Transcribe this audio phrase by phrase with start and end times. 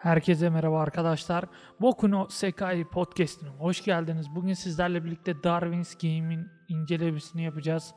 [0.00, 1.44] Herkese merhaba arkadaşlar.
[1.80, 4.34] Boku no Sekai Podcast'ine hoş geldiniz.
[4.34, 7.94] Bugün sizlerle birlikte Darwin's Game'in incelemesini yapacağız.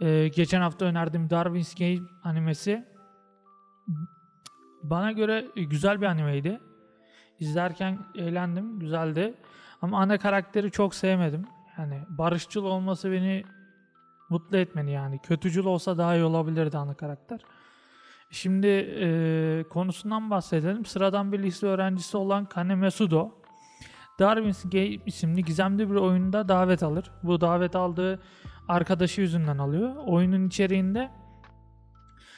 [0.00, 2.84] Ee, geçen hafta önerdiğim Darwin's Game animesi
[4.82, 6.60] bana göre güzel bir animeydi.
[7.38, 9.34] İzlerken eğlendim, güzeldi.
[9.82, 11.46] Ama ana karakteri çok sevmedim.
[11.78, 13.44] Yani barışçıl olması beni
[14.28, 15.18] mutlu etmedi yani.
[15.18, 17.40] Kötücül olsa daha iyi olabilirdi ana karakter.
[18.32, 20.84] Şimdi e, konusundan bahsedelim.
[20.84, 23.30] Sıradan bir lise öğrencisi olan Kane Mesudo,
[24.18, 27.10] Darwin's Game isimli gizemli bir oyunda davet alır.
[27.22, 28.22] Bu davet aldığı
[28.68, 29.96] arkadaşı yüzünden alıyor.
[30.06, 31.10] Oyunun içeriğinde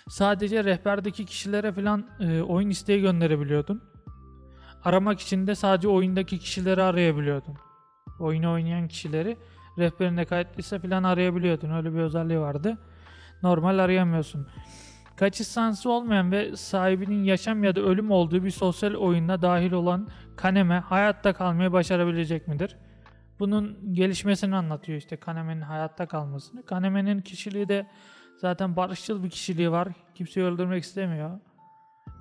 [0.08, 3.82] sadece rehberdeki kişilere falan e, oyun isteği gönderebiliyordun.
[4.84, 7.54] Aramak için de sadece oyundaki kişileri arayabiliyordun.
[8.20, 9.36] Oyunu oynayan kişileri
[9.78, 11.70] rehberinde kayıtlıysa falan arayabiliyordun.
[11.70, 12.78] Öyle bir özelliği vardı.
[13.42, 14.46] Normal arayamıyorsun.
[15.16, 20.08] Kaçış sansı olmayan ve sahibinin yaşam ya da ölüm olduğu bir sosyal oyunda dahil olan
[20.36, 22.76] Kaneme hayatta kalmayı başarabilecek midir?
[23.38, 26.66] Bunun gelişmesini anlatıyor işte Kaneme'nin hayatta kalmasını.
[26.66, 27.86] Kaneme'nin kişiliği de
[28.36, 29.88] zaten barışçıl bir kişiliği var.
[30.14, 31.40] Kimseyi öldürmek istemiyor.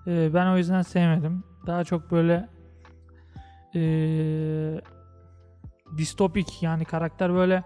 [0.08, 1.44] Ee, ben o yüzden sevmedim.
[1.68, 2.50] Daha çok böyle
[3.76, 4.82] ee,
[5.98, 7.64] distopik yani karakter böyle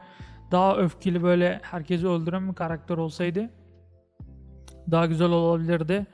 [0.51, 3.49] daha öfkeli böyle herkesi öldüren bir karakter olsaydı
[4.91, 6.05] daha güzel olabilirdi.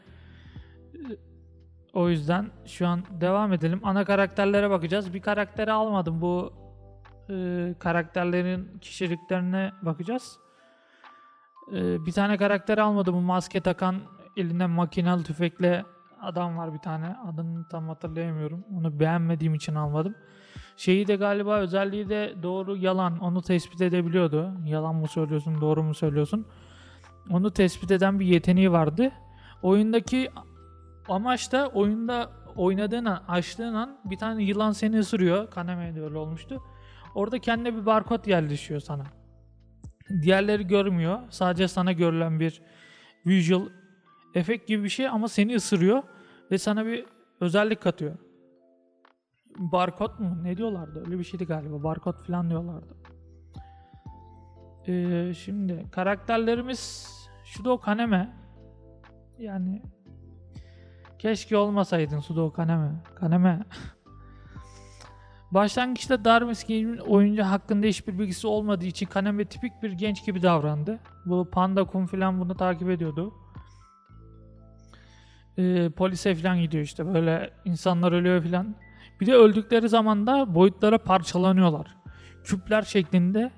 [1.94, 3.80] O yüzden şu an devam edelim.
[3.84, 5.14] Ana karakterlere bakacağız.
[5.14, 6.22] Bir karakteri almadım.
[6.22, 6.54] Bu
[7.30, 10.40] e, karakterlerin kişiliklerine bakacağız.
[11.74, 13.16] E, bir tane karakter almadım.
[13.16, 13.96] Bu maske takan
[14.38, 15.86] elinde makinalı tüfekle
[16.22, 17.16] adam var bir tane.
[17.28, 18.66] Adını tam hatırlayamıyorum.
[18.78, 20.16] Onu beğenmediğim için almadım.
[20.78, 23.20] Şeyi de galiba özelliği de doğru yalan.
[23.20, 24.54] Onu tespit edebiliyordu.
[24.66, 26.48] Yalan mı söylüyorsun, doğru mu söylüyorsun?
[27.30, 29.12] Onu tespit eden bir yeteneği vardı.
[29.62, 30.30] Oyundaki
[31.10, 35.50] amaç da oyunda oynadığın an, açtığın an bir tane yılan seni ısırıyor.
[35.50, 36.64] Kaneme'de öyle olmuştu.
[37.16, 39.04] Orada kendine bir barkod yerleşiyor sana.
[40.22, 41.20] Diğerleri görmüyor.
[41.30, 42.62] Sadece sana görülen bir
[43.26, 43.70] visual
[44.36, 46.04] efekt gibi bir şey ama seni ısırıyor
[46.52, 47.06] ve sana bir
[47.42, 48.18] özellik katıyor.
[49.58, 50.44] Barkod mu?
[50.44, 51.00] Ne diyorlardı?
[51.06, 51.84] Öyle bir şeydi galiba.
[51.84, 53.03] Barkod falan diyorlardı.
[54.88, 57.12] Ee, şimdi karakterlerimiz
[57.44, 58.34] Shudo Kaneme
[59.40, 59.82] yani
[61.20, 63.60] keşke olmasaydın Sudo Kaneme Kaneme
[65.52, 71.00] Başlangıçta Darwin's Game'in oyuncu hakkında hiçbir bilgisi olmadığı için Kaneme tipik bir genç gibi davrandı.
[71.26, 73.34] Bu Panda Kun falan bunu takip ediyordu.
[75.58, 78.76] Ee, polise falan gidiyor işte böyle insanlar ölüyor falan.
[79.22, 81.96] Bir de öldükleri zaman da boyutlara parçalanıyorlar.
[82.44, 83.52] Küpler şeklinde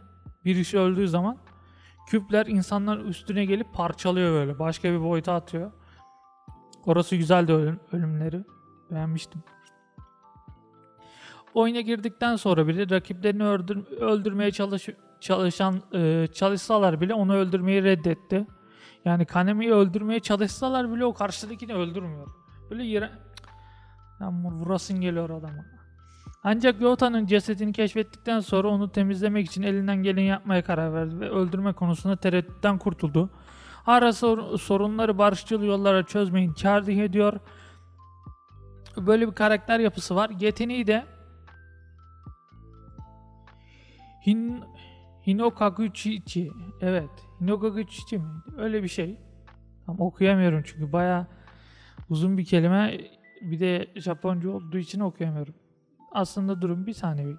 [0.46, 1.38] birisi öldüğü zaman
[2.08, 4.60] küpler insanlar üstüne gelip parçalıyor böyle.
[4.60, 5.72] Başka bir boyuta atıyor.
[6.86, 8.44] Orası güzeldi ölüm, ölümleri.
[8.92, 9.44] Beğenmiştim.
[11.54, 14.90] Oyuna girdikten sonra bile rakiplerini öldür, öldürmeye çalış,
[15.20, 18.48] çalışan e, çalışsalar bile onu öldürmeyi reddetti.
[19.06, 22.28] Yani Kaneme'yi öldürmeye çalışsalar bile o karşıdakini öldürmüyor.
[22.70, 23.12] Böyle yere...
[24.22, 25.75] Lan vurasın geliyor adama.
[26.48, 31.74] Ancak Yota'nın cesedini keşfettikten sonra onu temizlemek için elinden geleni yapmaya karar verdi ve öldürme
[31.74, 33.30] konusunda tereddütten kurtuldu.
[33.86, 37.40] Ara sor- sorunları barışçıl yollara çözmeyi tercih ediyor.
[38.98, 40.30] Böyle bir karakter yapısı var.
[40.40, 41.06] Yeteneği de
[44.26, 44.64] Hin
[45.28, 46.52] Hinokaguchichi.
[46.82, 47.10] Evet.
[47.42, 48.28] Hinokaguchichi mi?
[48.58, 49.18] Öyle bir şey.
[49.86, 51.28] Tam okuyamıyorum çünkü baya
[52.10, 52.98] uzun bir kelime.
[53.42, 55.56] Bir de Japonca olduğu için okuyamıyorum.
[56.16, 57.36] Aslında durum bir saniye.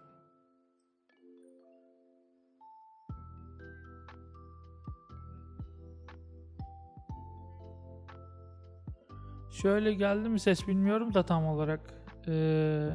[9.50, 11.80] Şöyle geldi mi ses bilmiyorum da tam olarak.
[12.28, 12.90] Ee,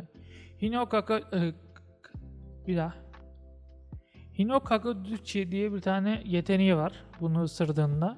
[0.62, 1.54] Hinokaka e,
[2.68, 2.94] bir daha.
[4.40, 6.94] Hinokaguchi diye bir tane yeteneği var.
[7.22, 8.18] Bunu ısırdığında.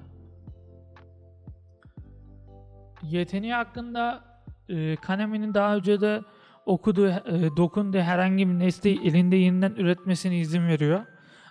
[3.02, 4.24] Yeteneği hakkında
[4.68, 6.22] e, Kaneme'nin daha önce de
[6.66, 11.00] okuduğu, e, dokunduğu herhangi bir nesneyi elinde yeniden üretmesine izin veriyor.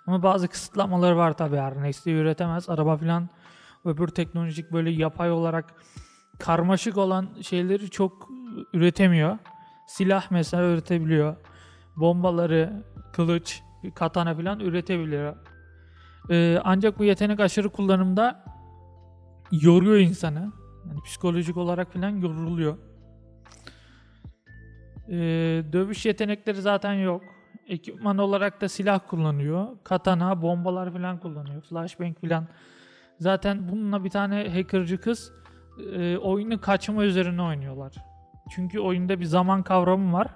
[0.07, 2.69] Ama bazı kısıtlamaları var tabii her nesneyi üretemez.
[2.69, 3.29] Araba falan
[3.85, 5.73] öbür teknolojik böyle yapay olarak
[6.39, 8.29] karmaşık olan şeyleri çok
[8.73, 9.37] üretemiyor.
[9.87, 11.35] Silah mesela üretebiliyor.
[11.95, 12.83] Bombaları,
[13.13, 13.61] kılıç,
[13.95, 15.35] katana falan üretebiliyor.
[16.29, 18.45] Ee, ancak bu yetenek aşırı kullanımda
[19.51, 20.51] yoruyor insanı.
[20.87, 22.77] Yani psikolojik olarak falan yoruluyor.
[25.13, 27.21] Ee, dövüş yetenekleri zaten yok.
[27.67, 29.67] Ekipman olarak da silah kullanıyor.
[29.83, 31.61] Katana, bombalar falan kullanıyor.
[31.61, 32.47] Flashbang falan.
[33.19, 35.33] Zaten bununla bir tane hackercı kız
[35.95, 37.93] e, oyunu kaçma üzerine oynuyorlar.
[38.55, 40.27] Çünkü oyunda bir zaman kavramı var.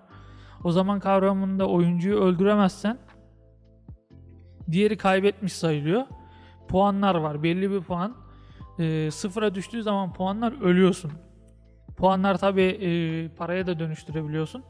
[0.63, 2.97] O zaman kavramında oyuncuyu öldüremezsen
[4.71, 6.03] diğeri kaybetmiş sayılıyor.
[6.67, 7.43] Puanlar var.
[7.43, 8.15] Belli bir puan.
[8.79, 11.26] E, sıfıra düştüğü zaman puanlar ölüyorsun.
[11.97, 12.89] Puanlar tabi e,
[13.29, 14.63] paraya da dönüştürebiliyorsun.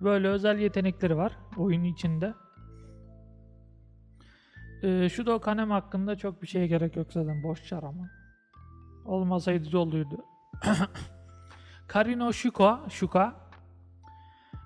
[0.00, 2.34] Böyle özel yetenekleri var oyun içinde.
[4.82, 8.10] E, şu da Kanem hakkında çok bir şeye gerek yok zaten boş çar ama.
[9.04, 10.24] Olmasaydı doluydu.
[11.88, 13.34] Karino Shuka, Shuka.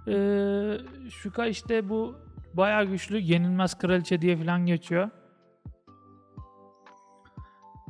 [0.09, 0.79] Ee,
[1.11, 2.17] Shuka işte bu
[2.55, 5.11] bayağı güçlü, yenilmez kraliçe diye falan geçiyor.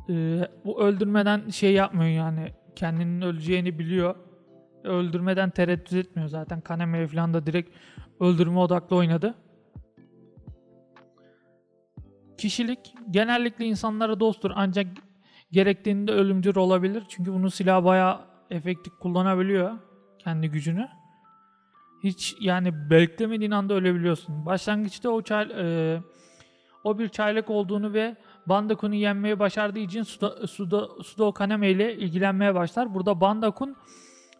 [0.08, 2.54] Ee, bu öldürmeden şey yapmıyor yani.
[2.76, 4.14] Kendinin öleceğini biliyor.
[4.84, 6.60] Öldürmeden tereddüt etmiyor zaten.
[6.60, 7.70] Kaneme'yi falan da direkt
[8.20, 9.34] öldürme odaklı oynadı.
[12.38, 14.86] Kişilik genellikle insanlara dosttur ancak
[15.52, 17.02] gerektiğinde ölümcül olabilir.
[17.08, 19.78] Çünkü bunun silahı bayağı efektif kullanabiliyor
[20.18, 20.88] kendi gücünü.
[22.04, 24.46] Hiç yani beklemediğin anda ölebiliyorsun.
[24.46, 25.98] Başlangıçta o çay, e,
[26.84, 28.16] o bir çaylak olduğunu ve
[28.46, 30.02] Bandakun'u yenmeyi başardığı için
[31.02, 32.94] Sudo Kaneme ile ilgilenmeye başlar.
[32.94, 33.76] Burada Bandakun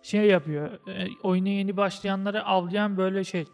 [0.03, 0.89] şey yapıyor.
[0.89, 3.47] E, oyuna yeni başlayanları avlayan böyle şey.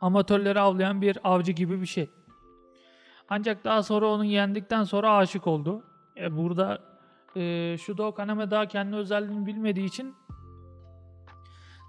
[0.00, 2.10] Amatörleri avlayan bir avcı gibi bir şey.
[3.28, 5.82] Ancak daha sonra onu yendikten sonra aşık oldu.
[6.16, 6.78] E, burada
[7.36, 10.14] e, Shudo Kaname daha kendi özelliğini bilmediği için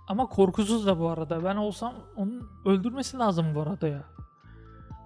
[0.08, 1.44] ama korkusuz da bu arada.
[1.44, 4.04] Ben olsam onun öldürmesi lazım bu arada ya.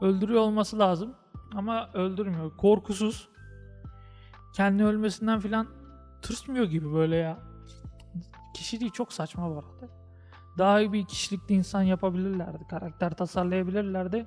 [0.01, 1.15] Öldürüyor olması lazım.
[1.55, 2.57] Ama öldürmüyor.
[2.57, 3.29] Korkusuz.
[4.55, 5.67] Kendi ölmesinden filan
[6.21, 7.39] tırsmıyor gibi böyle ya.
[8.53, 9.93] Kişiliği çok saçma bu arada.
[10.57, 12.67] Daha iyi bir kişilikli insan yapabilirlerdi.
[12.69, 14.25] Karakter tasarlayabilirlerdi.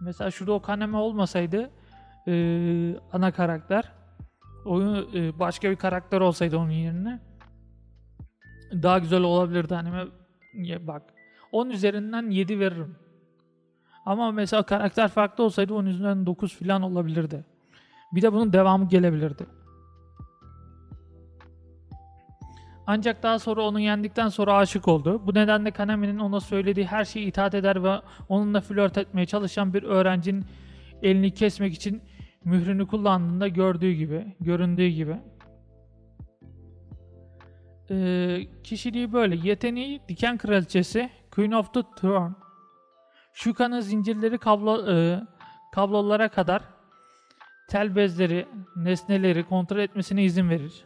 [0.00, 1.70] Mesela şurada o kaneme olmasaydı
[2.28, 2.32] e,
[3.12, 3.92] ana karakter
[4.64, 7.20] oyun e, başka bir karakter olsaydı onun yerine
[8.72, 10.04] daha güzel olabilirdi anime.
[10.86, 11.02] Bak
[11.52, 12.96] 10 üzerinden 7 veririm.
[14.06, 17.44] Ama mesela karakter farklı olsaydı 10 üzerinden 9 falan olabilirdi.
[18.12, 19.46] Bir de bunun devamı gelebilirdi.
[22.86, 25.22] Ancak daha sonra onu yendikten sonra aşık oldu.
[25.26, 29.82] Bu nedenle Kanami'nin ona söylediği her şeyi itaat eder ve onunla flört etmeye çalışan bir
[29.82, 30.44] öğrencinin
[31.02, 32.02] elini kesmek için
[32.44, 35.16] mührünü kullandığında gördüğü gibi, göründüğü gibi.
[37.90, 39.48] Ee, kişiliği böyle.
[39.48, 42.41] Yeteneği Diken Kraliçesi, Queen of the Throne.
[43.32, 45.22] Shuka'nın zincirleri kablo, e,
[45.72, 46.62] kablolara kadar
[47.68, 50.84] tel bezleri, nesneleri kontrol etmesine izin verir.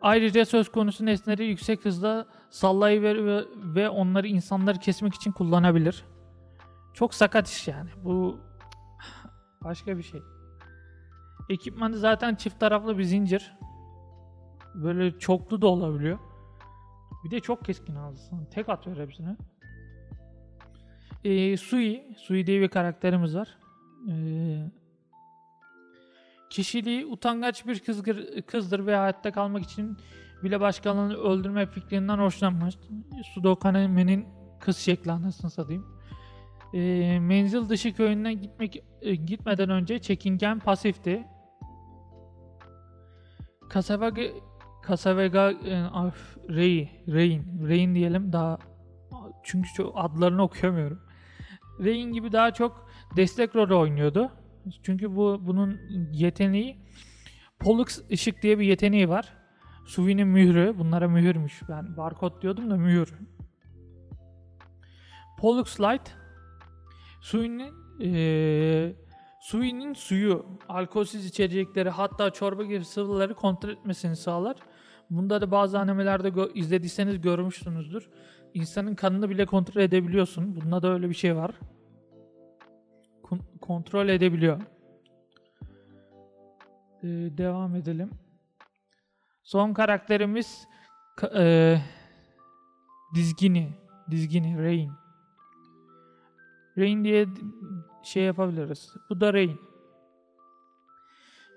[0.00, 6.04] Ayrıca söz konusu nesneleri yüksek hızda sallayıverir ve, ve onları insanları kesmek için kullanabilir.
[6.94, 7.90] Çok sakat iş yani.
[8.04, 8.40] Bu
[9.64, 10.22] başka bir şey.
[11.48, 13.52] Ekipmanı zaten çift taraflı bir zincir.
[14.74, 16.18] Böyle çoklu da olabiliyor.
[17.24, 18.48] Bir de çok keskin ağzısın.
[18.50, 19.36] Tek atıyor hepsine.
[21.24, 22.02] Ee, Sui.
[22.16, 23.48] Sui diye bir karakterimiz var.
[24.08, 24.70] Ee,
[26.50, 29.96] Kişiliği utangaç bir kızgır, kızdır ve hayatta kalmak için
[30.42, 32.78] bile başkalarını öldürme fikrinden hoşlanmaz.
[33.34, 34.26] Sudokaneme'nin
[34.60, 35.86] kız şekli anasını satayım.
[36.74, 41.26] E, menzil dışı köyünden gitmek e, gitmeden önce çekingen pasifti.
[43.68, 44.22] Kasavega
[44.82, 45.88] Kasavega e,
[46.48, 48.58] Rey Reyn Reyn diyelim daha
[49.42, 51.11] çünkü çok adlarını okuyamıyorum.
[51.80, 54.30] Reyn gibi daha çok destek rolü oynuyordu.
[54.82, 55.80] Çünkü bu bunun
[56.12, 56.78] yeteneği
[57.60, 59.32] Pollux ışık diye bir yeteneği var.
[59.86, 60.78] Suvi'nin mührü.
[60.78, 61.62] Bunlara mühürmüş.
[61.68, 63.14] Ben barkod diyordum da mühür.
[65.38, 66.16] Pollux Light
[67.20, 68.94] Suvi'nin ee,
[69.40, 74.56] Suvi'nin suyu, alkolsüz içecekleri hatta çorba gibi sıvıları kontrol etmesini sağlar.
[75.10, 78.08] Bunda da bazı animelerde gö- izlediyseniz görmüşsünüzdür.
[78.54, 80.56] İnsanın kanını bile kontrol edebiliyorsun.
[80.56, 81.54] Bunda da öyle bir şey var
[83.60, 84.60] kontrol edebiliyor.
[87.02, 88.10] Ee, devam edelim.
[89.42, 90.68] Son karakterimiz
[91.34, 91.78] e,
[93.14, 93.72] Dizgini.
[94.10, 94.92] Dizgini, Rain.
[96.78, 97.26] Rain diye
[98.02, 98.94] şey yapabiliriz.
[99.10, 99.60] Bu da Rain.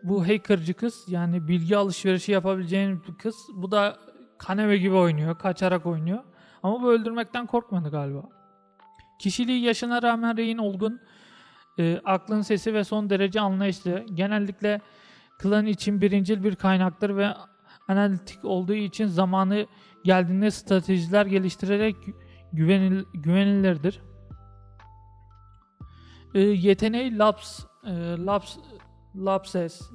[0.04, 3.36] Bu hackercı kız yani bilgi alışverişi yapabileceğin bir kız.
[3.56, 4.00] Bu da
[4.38, 5.40] Kaneme gibi oynuyor.
[5.40, 6.24] Kaçarak oynuyor.
[6.66, 8.22] Ama bu öldürmekten korkmadı galiba.
[9.20, 11.02] Kişiliği yaşına rağmen Rain olgun
[11.80, 14.06] e, aklın sesi ve son derece anlayışlı.
[14.14, 14.82] Genellikle
[15.40, 17.28] klan için birincil bir kaynaktır ve
[17.88, 19.68] analitik olduğu için zamanı
[20.04, 21.96] geldiğinde stratejiler geliştirerek
[22.54, 24.02] güvenil, güvenilirdir.
[26.34, 27.92] E, yeteneği Laps, e,
[28.26, 28.58] Laps,
[29.16, 29.92] Lapses,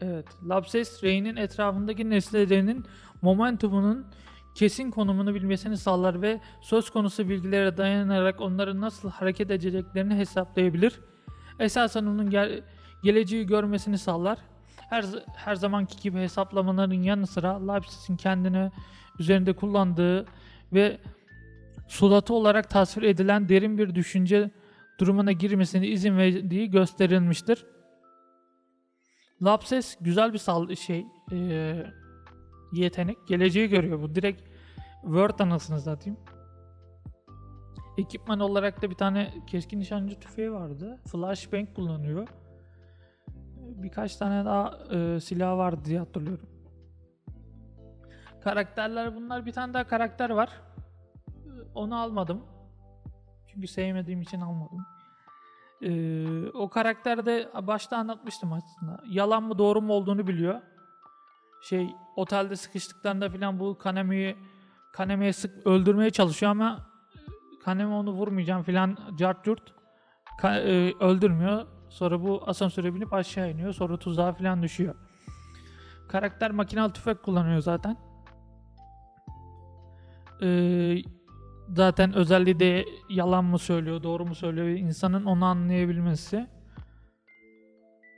[0.00, 0.26] Evet.
[0.48, 2.84] Lapses Rey'nin etrafındaki nesnelerinin
[3.22, 4.06] momentumunun
[4.54, 11.00] kesin konumunu bilmesini sağlar ve söz konusu bilgilere dayanarak onların nasıl hareket edeceklerini hesaplayabilir.
[11.58, 12.62] Esasen onun gel-
[13.02, 14.38] geleceği görmesini sağlar.
[14.90, 15.04] Her
[15.36, 18.70] her zamanki gibi hesaplamaların yanı sıra Leibniz'in kendine
[19.18, 20.26] üzerinde kullandığı
[20.72, 20.98] ve
[21.88, 24.50] sulatı olarak tasvir edilen derin bir düşünce
[25.00, 27.66] durumuna girmesine izin verdiği gösterilmiştir.
[29.42, 31.92] Lapses güzel bir sal şey eee,
[32.72, 33.18] yetenek.
[33.28, 34.14] Geleceği görüyor bu.
[34.14, 34.42] Direkt
[35.02, 36.18] Word anasını satayım.
[37.98, 41.00] Ekipman olarak da bir tane keskin nişancı tüfeği vardı.
[41.06, 42.28] Flashbang kullanıyor.
[43.56, 46.48] Birkaç tane daha e, silah vardı diye hatırlıyorum.
[48.44, 49.46] Karakterler bunlar.
[49.46, 50.50] Bir tane daha karakter var.
[51.74, 52.44] Onu almadım.
[53.46, 54.86] Çünkü sevmediğim için almadım.
[55.82, 59.02] Ee, o karakter de başta anlatmıştım aslında.
[59.10, 60.60] Yalan mı doğru mu olduğunu biliyor.
[61.62, 64.36] Şey otelde sıkıştıklarında falan bu Kaneme'yi
[64.92, 66.92] Kaneme'yi sık öldürmeye çalışıyor ama
[67.64, 69.62] Kaneme onu vurmayacağım falan cart curt
[70.38, 71.66] Ka- e, öldürmüyor.
[71.88, 73.72] Sonra bu asansöre binip aşağı iniyor.
[73.72, 74.94] Sonra tuzağa falan düşüyor.
[76.08, 77.96] Karakter makinalı tüfek kullanıyor zaten.
[80.42, 80.96] Ee,
[81.76, 86.46] zaten özelliği de yalan mı söylüyor, doğru mu söylüyor insanın onu anlayabilmesi.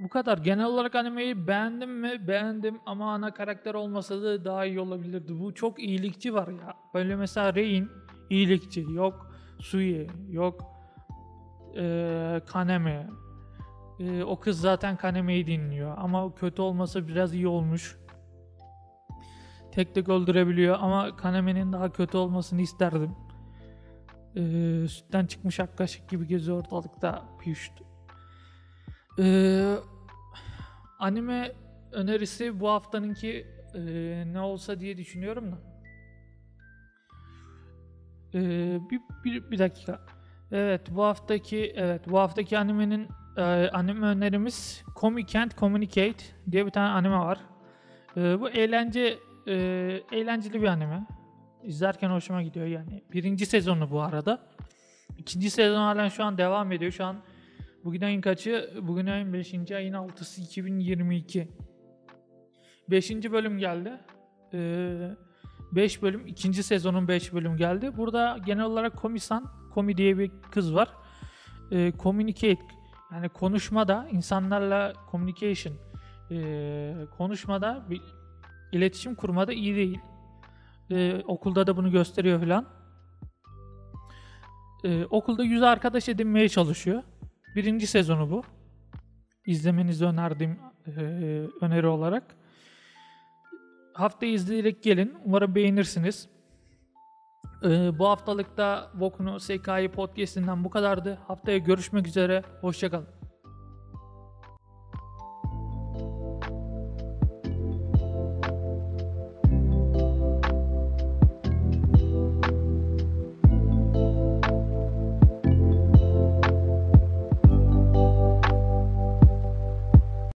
[0.00, 0.38] Bu kadar.
[0.38, 2.28] Genel olarak animeyi beğendim mi?
[2.28, 5.40] Beğendim ama ana karakter olmasa da daha iyi olabilirdi.
[5.40, 6.74] Bu çok iyilikçi var ya.
[6.94, 7.88] Böyle mesela Rein
[8.30, 8.86] iyilikçi.
[8.92, 10.06] Yok Sui.
[10.30, 10.64] Yok
[11.74, 13.06] eee Kaneme.
[13.98, 15.94] Eee, o kız zaten Kaneme'yi dinliyor.
[15.98, 17.98] Ama kötü olması biraz iyi olmuş.
[19.72, 23.10] Tek tek öldürebiliyor ama Kaneme'nin daha kötü olmasını isterdim.
[24.34, 27.22] Eee sütten çıkmış ak kaşık gibi geziyor ortalıkta.
[27.40, 27.72] Püşt.
[29.18, 29.74] Eee,
[30.98, 31.52] anime
[31.92, 35.56] önerisi bu haftanınki eee, ne olsa diye düşünüyorum da.
[38.34, 40.00] Eee, bir, bir, bir dakika.
[40.52, 46.70] Evet bu haftaki evet bu haftaki animenin eee, anime önerimiz Comic and Communicate diye bir
[46.70, 47.38] tane anime var.
[48.16, 51.06] Eee, bu eğlence eee, eğlenceli bir anime.
[51.62, 53.02] İzlerken hoşuma gidiyor yani.
[53.12, 54.38] Birinci sezonu bu arada.
[55.18, 56.92] İkinci sezon halen şu an devam ediyor.
[56.92, 57.16] Şu an
[57.84, 58.70] bugün ayın kaçı?
[58.82, 59.54] Bugün ayın 5.
[59.54, 61.48] ayın 6'sı 2022.
[62.90, 63.10] 5.
[63.10, 64.00] bölüm geldi.
[65.72, 67.96] 5 bölüm, ikinci sezonun 5 bölüm geldi.
[67.96, 70.88] Burada genel olarak Komisan, Komi diye bir kız var.
[71.72, 72.62] Ee, communicate,
[73.12, 75.74] yani konuşmada, insanlarla communication,
[76.30, 78.00] ee, konuşmada, bir,
[78.72, 80.00] iletişim kurmada iyi değil.
[80.90, 82.66] Ee, okulda da bunu gösteriyor falan.
[84.84, 87.02] Ee, okulda yüz arkadaş edinmeye çalışıyor.
[87.56, 88.42] Birinci sezonu bu.
[89.46, 90.90] İzlemenizi önerdiğim ee,
[91.60, 92.36] öneri olarak.
[93.92, 95.14] Haftayı izleyerek gelin.
[95.24, 96.28] Umarım beğenirsiniz.
[97.64, 101.18] Ee, bu haftalıkta Boku no Sekai podcast'inden bu kadardı.
[101.26, 102.42] Haftaya görüşmek üzere.
[102.60, 103.23] Hoşçakalın.